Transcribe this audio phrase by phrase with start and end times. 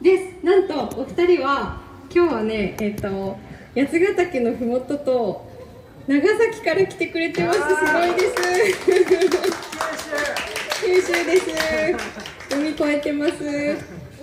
[0.00, 0.44] です。
[0.44, 1.80] なんとお二人は
[2.14, 3.36] 今日はねえっ、と
[3.74, 5.44] 八ヶ岳のふもとと
[6.06, 7.58] 長崎から来てくれてます。
[7.58, 8.34] すごいです。
[8.86, 9.04] 九
[11.02, 11.24] 州。
[11.26, 12.54] です。
[12.54, 13.32] 海越えてます。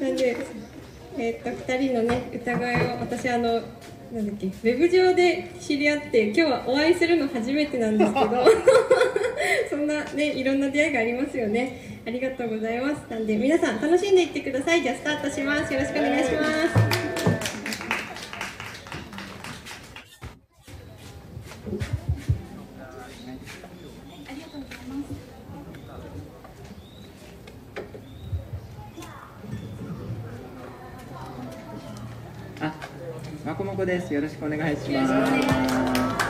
[0.02, 0.38] なんで
[1.18, 3.62] えっ、と二人のね歌声を私あの
[4.14, 8.30] なんだっけウェブ上で知り合って今日はお会いするの初めてなんですけど。
[9.70, 16.96] そんなねいろんな出会いがありますよねありがとうございますなんで皆さん楽しんでいってくださいじゃあスタートしますよろしくお願いします
[32.62, 32.74] あ、
[33.46, 34.14] まこもこです。
[34.14, 36.26] よろしくお願いしよろしくお願いします。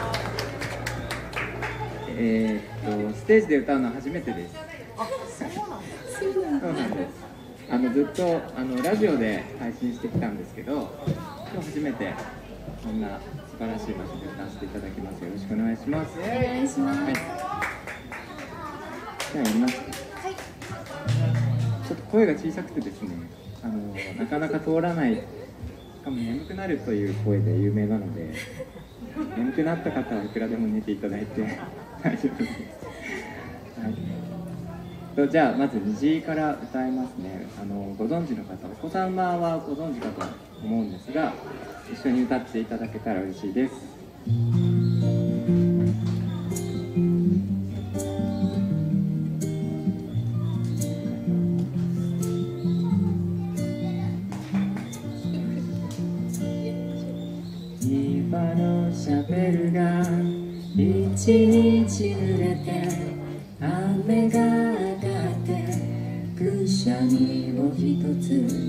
[2.17, 4.55] えーっとステージで歌うのは初めてです。
[4.55, 4.59] そ
[5.45, 6.04] うなんそうなんです。
[7.69, 10.97] あのずっとあのラジオで配信してきたんですけど、
[11.51, 12.13] 今日初めて
[12.81, 13.25] こんな素
[13.57, 15.21] 晴らしい場所で歌わせていただきます。
[15.25, 16.17] よろしくお願いします。
[16.17, 17.13] お願いしますはい。
[17.13, 17.23] じゃ
[19.33, 19.75] あやります。
[19.75, 23.09] ちょっと声が小さくてですね、
[23.61, 25.15] あのなかなか通らない。
[25.15, 25.21] し
[26.01, 28.33] かも眠くなるという声で有名なので、
[29.35, 31.59] 眠くなった方はいくらでも寝ていただいて
[32.01, 32.53] 大丈夫です。
[33.81, 34.14] はい。
[35.15, 37.47] とじゃあまず虹から歌いますね。
[37.61, 40.27] あのご存知の方、お子様はご存知かと
[40.61, 41.31] 思うんですが、
[41.89, 43.73] 一緒に歌っていただけたら嬉しいです。
[57.81, 60.01] 庭のシャベルが
[60.75, 62.94] 一日濡れて
[68.27, 68.64] 一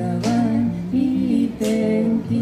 [0.00, 0.04] は
[0.92, 2.32] いい天気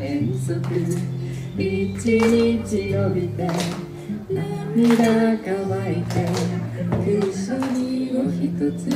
[0.00, 0.54] 遠足
[1.58, 1.60] 一
[2.00, 3.46] 日伸びて
[4.30, 6.24] 涙乾いて
[7.04, 8.88] くしゃみを一つ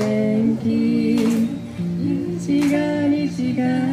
[0.00, 0.66] 天気
[1.76, 3.89] 虹が虹が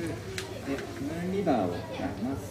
[0.00, 1.76] で、ムーンリバーを流
[2.40, 2.49] す？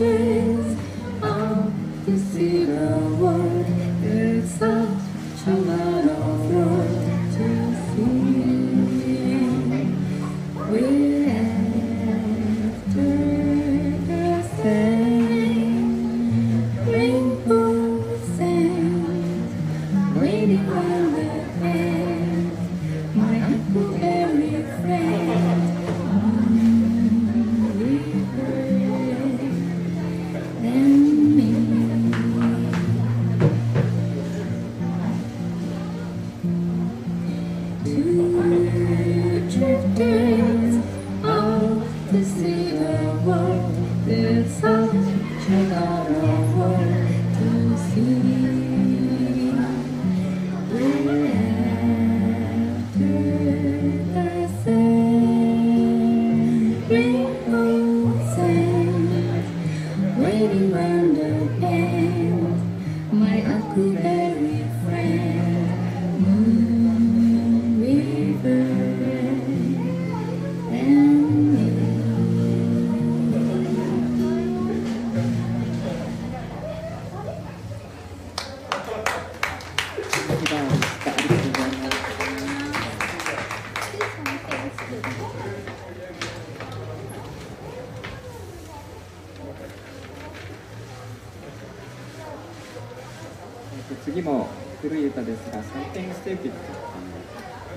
[0.00, 0.29] day.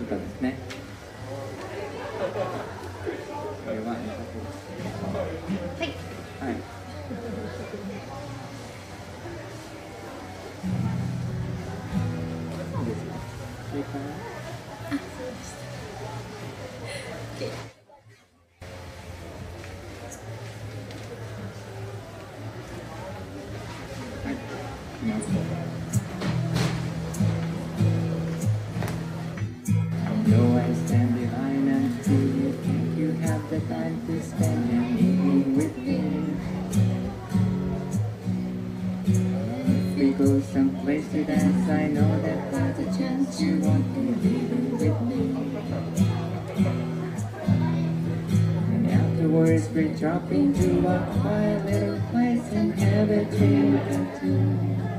[0.03, 0.55] 歌ですね
[3.65, 3.99] これははい、
[6.39, 6.55] はい
[12.79, 13.13] いいですよ。
[13.75, 14.42] いいかな？
[49.33, 54.92] words would dropping to a quiet little place in heaven it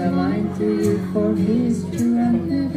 [0.00, 2.69] I lied to you for his true and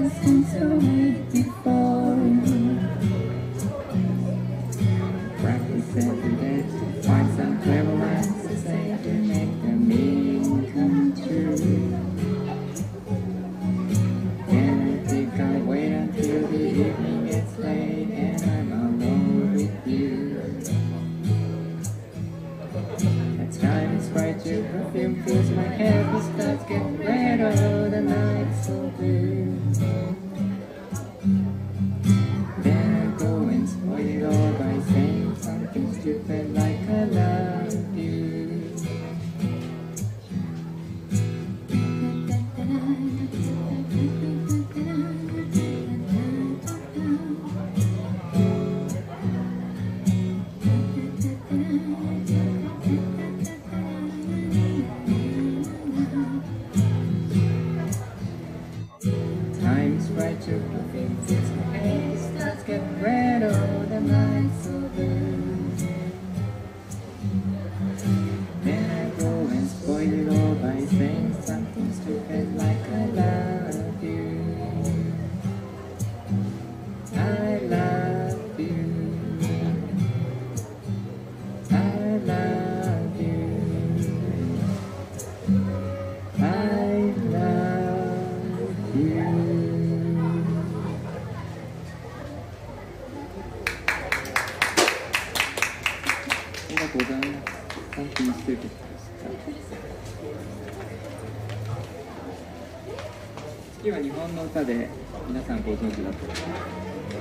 [104.33, 104.89] の歌で
[105.27, 106.83] 皆さんご存知だと思います。
[107.13, 107.19] ぜ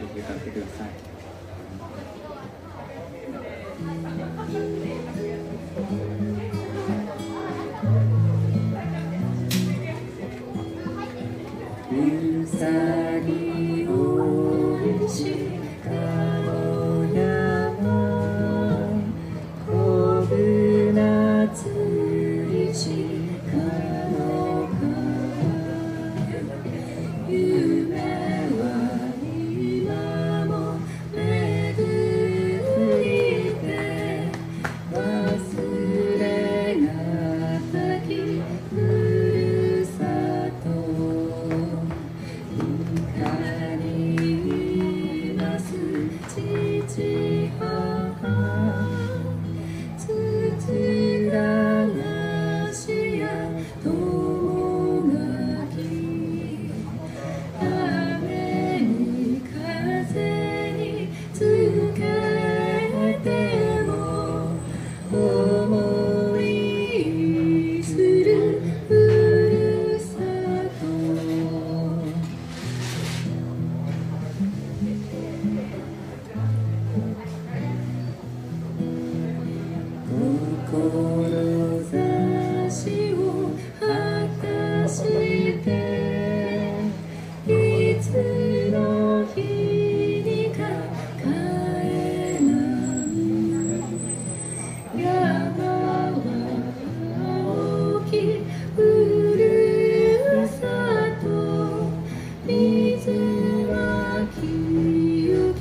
[0.00, 1.03] 曲歌ってください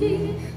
[0.03, 0.52] You.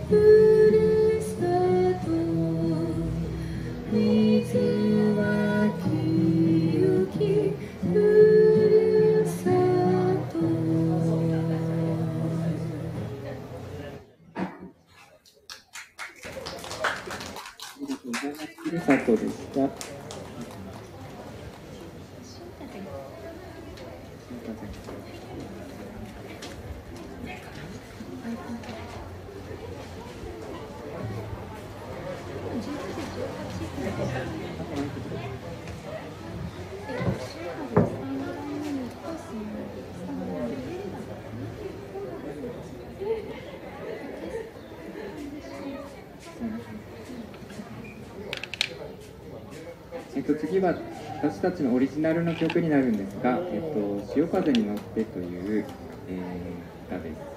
[50.27, 50.75] と、次は
[51.23, 55.67] 私たちのオリジナルの曲になるんですが「えっと、潮風に乗って」という、
[56.09, 57.36] えー、歌です。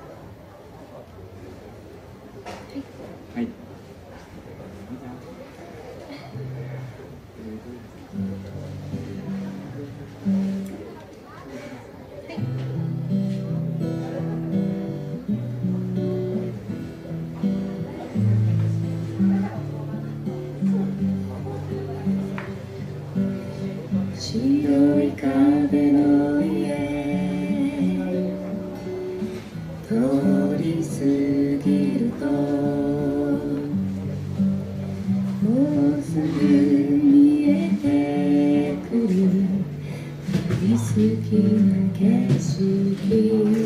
[41.29, 43.58] King, I guess you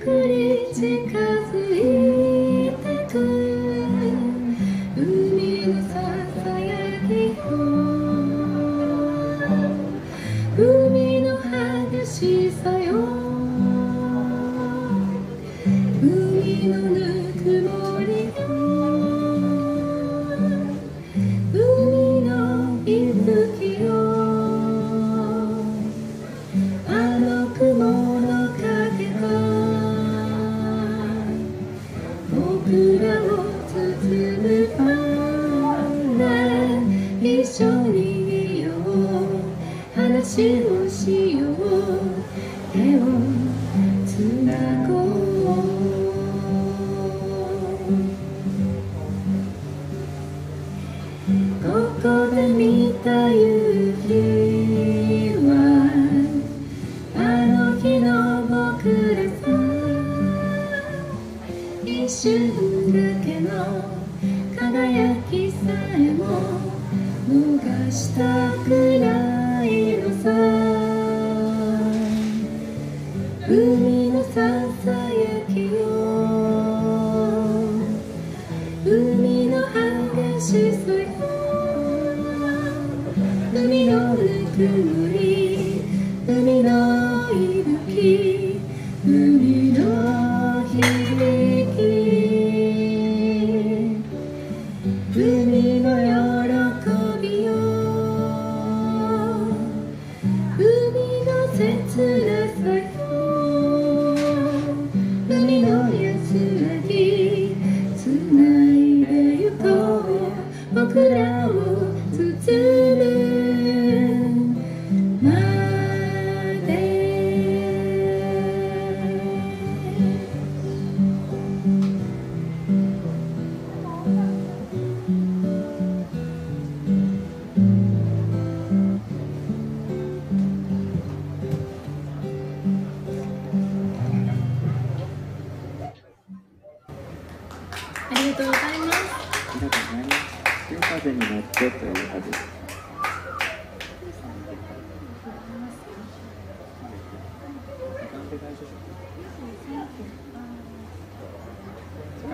[0.00, 0.86] くり近
[1.52, 1.61] づ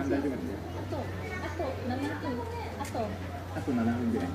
[0.08, 0.56] 間大丈夫ですよ。
[3.54, 4.28] あと7分ぐらい。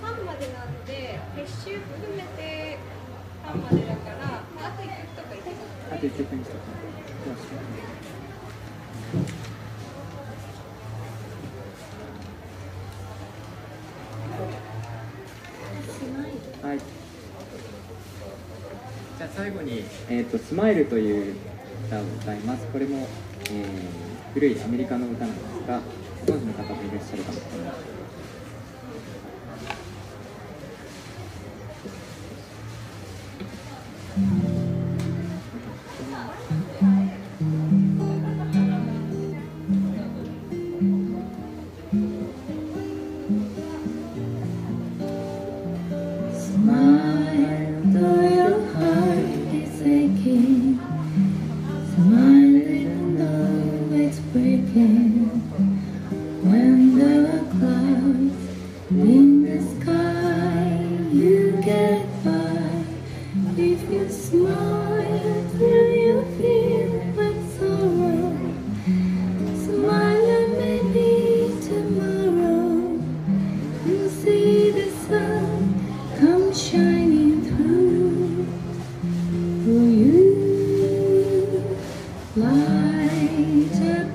[0.00, 2.78] パンまでなので撤収含めて
[3.44, 6.56] パンまでだからあと1曲とかいけますあと1曲にしと
[16.66, 16.78] はい。
[19.18, 21.36] じゃあ最後に、えっ、と、スマイルという
[21.86, 22.66] 歌を歌います。
[22.66, 23.08] これも、
[23.52, 25.80] えー古いアメリカの歌なんですが、
[26.26, 28.07] ご存知の方もいらっしゃるかもしれません。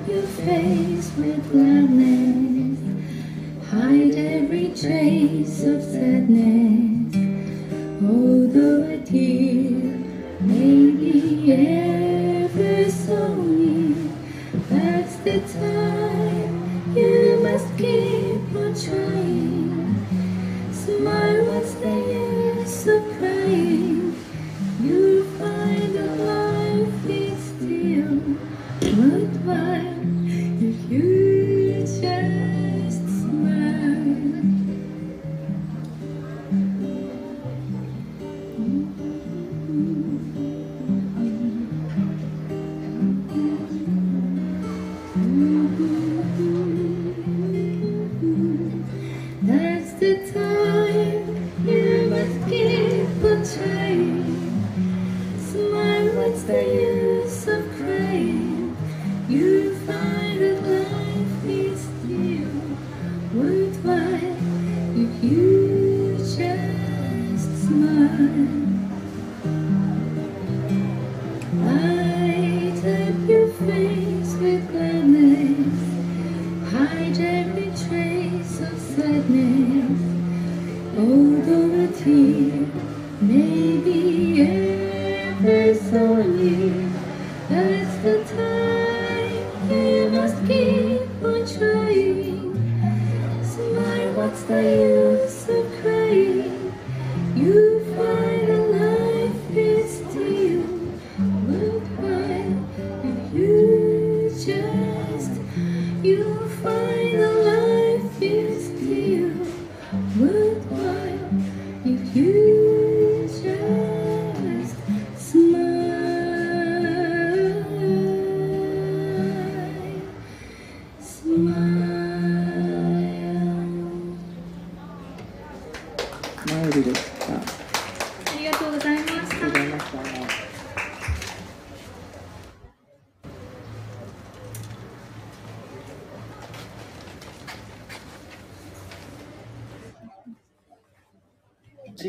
[0.08, 2.78] Your face with gladness,
[3.70, 7.14] hide every trace of sadness.
[8.02, 9.98] Although a tear
[10.40, 11.52] may be
[50.04, 54.20] the time you must keep on trying.
[55.38, 56.83] Smile, what's the
[97.34, 97.73] You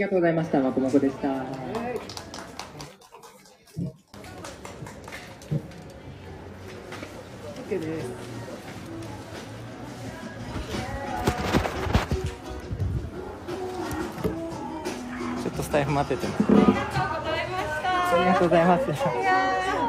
[0.05, 0.59] がとうございました。
[0.59, 1.27] まこもこでした。
[1.27, 1.45] OK
[7.69, 8.09] です。
[15.41, 16.43] ちょっとスタイフ待っててます。
[18.13, 18.85] ありがとうございます。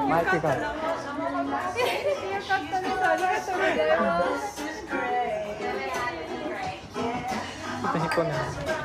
[0.09, 0.55] マイクが。
[0.55, 8.76] ちょっと引っ込んでます。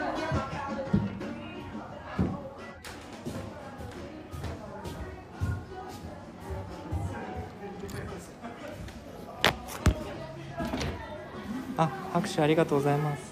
[12.31, 13.23] 拍手ありがとうございます。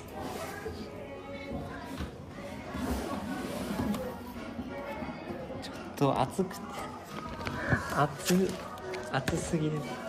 [5.63, 6.62] ちょっと暑くて
[7.95, 8.49] 暑
[9.12, 10.09] 暑すぎです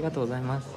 [0.00, 0.68] りがとうございます。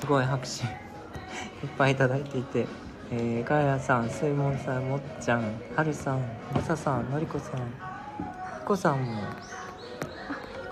[0.00, 0.64] すごい拍手。
[1.62, 2.66] いっぱいいただいていて、
[3.10, 6.22] えー、ガヤさん、スイモンさん、もっちゃん、はるさん、
[6.54, 7.64] まささん、のりこさん、ひ
[8.64, 9.28] こさんも、こ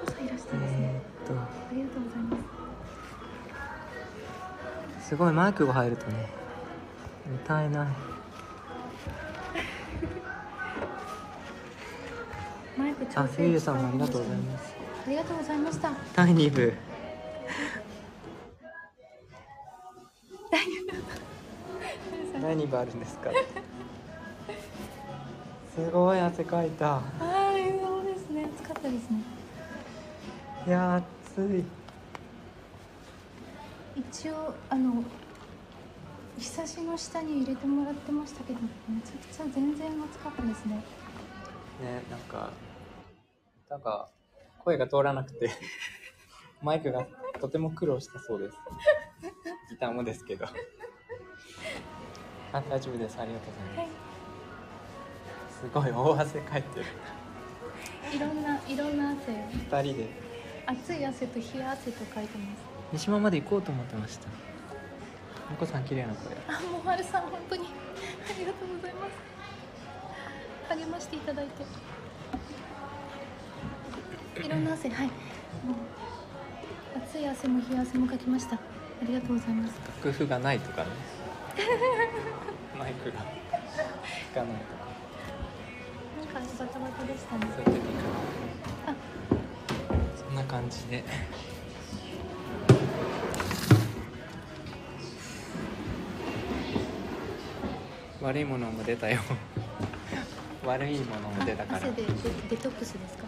[0.06, 0.78] そいらしたんですね。
[0.80, 2.38] えー、っと、ありがとうございま
[5.02, 5.08] す。
[5.08, 6.30] すごいマイクが入るとね、
[7.44, 7.88] 歌えない。
[12.78, 14.77] マイク調あ、整ゆうゆうさんもありがとうございます。
[15.06, 16.74] ありがとうございました第2部。
[22.40, 23.30] 第2部あるんですか？
[25.74, 26.94] すごい汗かいた。
[26.96, 27.02] は
[27.58, 29.22] いそうですね暑かったですね
[30.66, 31.64] いやー、暑い。
[33.96, 35.02] 一応あの
[36.38, 40.76] ひさしの下に入れてもらってましたけどめちゃくちゃ全然暑かったですね
[41.82, 42.50] ね、なんか、
[43.70, 44.08] なんか、
[44.68, 45.50] 声が通らなくて、
[46.60, 47.06] マイクが
[47.40, 48.56] とても苦労したそうです。
[49.70, 50.44] ギターもですけど。
[52.52, 53.18] あ、大丈夫です。
[53.18, 53.92] ありがとうございま
[55.50, 55.60] す。
[55.60, 56.86] すごい大汗かいてる。
[58.14, 60.28] いろんないろんな汗二人で。
[60.66, 64.28] 熱い汗と冷や汗と書いてます三島まで行こうと思ってました。
[65.50, 66.36] みこさん綺麗な声。
[66.46, 69.06] あもうはるさん本当にありがとうございま
[70.68, 71.64] す励ましていただいて
[74.44, 78.58] いろんな汗はいもう熱い汗も冷や汗もかきましたあ
[79.06, 79.74] りがとうございます
[80.04, 80.90] 楽譜がないとかね。
[82.78, 83.18] マイクが。
[83.18, 84.78] つかないとか。
[86.34, 87.86] なんかバタバタでしたねそういう時。
[90.24, 91.04] そんな感じで。
[98.20, 99.20] 悪いものも出たよ。
[100.64, 101.78] 悪いものも出たから。
[101.78, 102.12] 汗でデ
[102.50, 103.24] デトックスですか？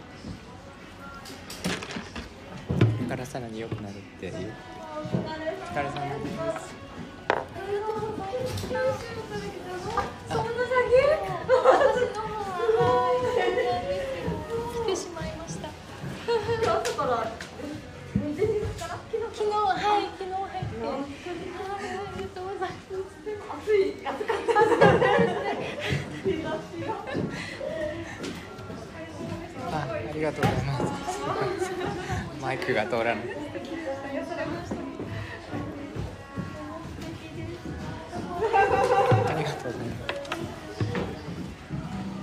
[3.31, 4.33] さらに良くなるっていう。
[4.33, 6.75] お疲れ様です。
[10.31, 10.40] あ
[32.61, 33.15] マイクが通らない。
[33.15, 33.33] あり
[34.19, 34.75] がとうございます。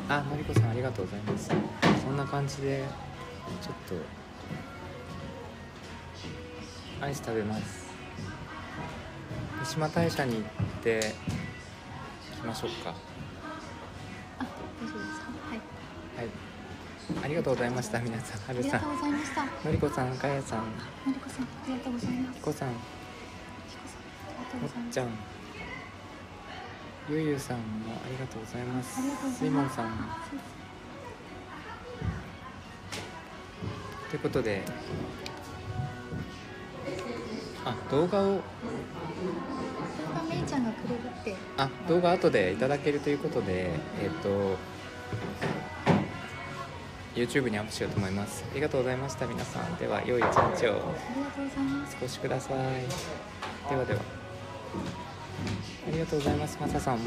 [0.10, 1.50] あ、のりこさんありがとうございます。
[1.50, 2.86] そんな感じで
[3.62, 3.74] ちょっ
[7.00, 7.88] とアイス食べます。
[9.64, 10.44] 三島大社に行っ
[10.84, 11.16] て
[12.40, 12.94] きましょうか。
[14.40, 14.46] あ
[14.84, 15.26] 大丈夫ですか？
[15.50, 15.58] はい
[16.16, 16.28] はい。
[17.24, 18.42] ありがとうございました皆さん。
[18.42, 19.46] はるさんありがとう、ございました。
[19.46, 20.64] ののりこさん、かやさん、
[21.08, 22.38] りこさんありがとうございます。
[22.38, 22.80] ひこさん、もっ
[24.92, 25.10] ちゃん、
[27.10, 27.64] ゆうゆうさんも
[28.06, 29.02] ありがとうございます。
[29.02, 29.98] すざいもんさんも、
[34.10, 34.62] ということで
[37.64, 38.24] あ動画を。
[38.24, 38.40] 動
[40.14, 41.36] 画めいちゃんがくれるって。
[41.58, 44.58] あ動画後でいただけるということでえっ、と
[47.18, 48.46] YouTube にアップしようと思います。
[48.52, 49.26] ありがとうございました。
[49.26, 49.76] 皆さん。
[49.78, 50.36] では良い一日を。
[50.36, 52.56] ありがとうございますお過ごしください。
[53.70, 54.00] ではでは。
[55.88, 56.58] ありがとうございます。
[56.62, 57.00] マサさん。
[57.00, 57.06] も